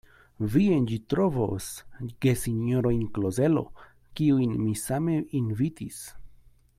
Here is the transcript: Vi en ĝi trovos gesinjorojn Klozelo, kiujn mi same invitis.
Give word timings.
Vi 0.53 0.61
en 0.75 0.85
ĝi 0.91 0.95
trovos 1.13 1.67
gesinjorojn 2.25 3.03
Klozelo, 3.19 3.65
kiujn 4.21 4.57
mi 4.65 4.77
same 4.89 5.19
invitis. 5.45 6.05